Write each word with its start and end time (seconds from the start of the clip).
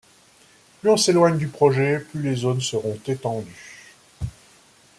Plus 0.79 0.89
on 0.89 0.97
s'éloigne 0.97 1.37
du 1.37 1.47
projet, 1.47 1.99
plus 1.99 2.23
les 2.23 2.35
zones 2.37 2.59
seront 2.61 2.97
étendues. 3.05 3.85